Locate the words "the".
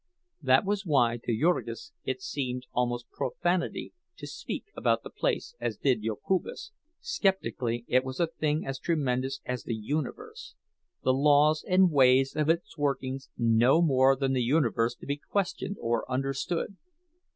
5.03-5.11, 9.63-9.75, 14.33-14.41